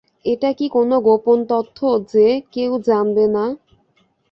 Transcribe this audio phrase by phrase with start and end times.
[0.25, 1.77] এটা কি কোনো গোপন তথ্য
[2.13, 3.45] যে, কেউ জানবে না?